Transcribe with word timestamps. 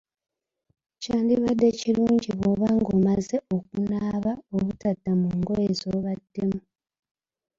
Kyandibadde 1.01 1.67
kirungi 1.79 2.29
bw'oba 2.37 2.67
ng'omaze 2.77 3.37
okunaaba 3.55 4.31
obutadda 4.55 5.11
mu 5.21 5.27
ngoye 5.37 5.69
z'obaddemu. 5.79 6.59